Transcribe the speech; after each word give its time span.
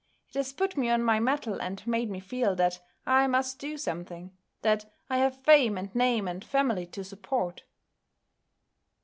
It 0.29 0.33
has 0.33 0.51
put 0.51 0.75
me 0.77 0.89
on 0.89 1.03
my 1.03 1.19
mettle 1.19 1.61
and 1.61 1.85
made 1.85 2.09
me 2.09 2.19
feel 2.19 2.55
that 2.55 2.79
I 3.05 3.27
must 3.27 3.59
do 3.59 3.77
something; 3.77 4.35
that 4.63 4.91
I 5.11 5.17
have 5.17 5.37
fame 5.45 5.77
and 5.77 5.93
name 5.93 6.27
and 6.27 6.43
family 6.43 6.87
to 6.87 7.03
support." 7.03 7.61